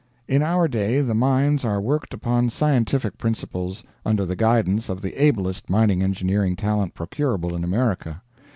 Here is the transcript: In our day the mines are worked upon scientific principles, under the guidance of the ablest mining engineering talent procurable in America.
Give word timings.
In 0.27 0.41
our 0.41 0.67
day 0.67 1.01
the 1.01 1.13
mines 1.13 1.63
are 1.63 1.79
worked 1.79 2.11
upon 2.11 2.49
scientific 2.49 3.19
principles, 3.19 3.83
under 4.03 4.25
the 4.25 4.35
guidance 4.35 4.89
of 4.89 5.03
the 5.03 5.13
ablest 5.13 5.69
mining 5.69 6.01
engineering 6.01 6.55
talent 6.55 6.95
procurable 6.95 7.53
in 7.55 7.63
America. 7.63 8.23